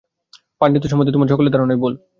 পাণ্ডিত্য 0.61 0.87
সম্বন্ধে 0.89 1.13
তোমাদের 1.13 1.33
সকলেরই 1.33 1.53
ধারণা 1.55 1.75
ভুল। 1.75 1.93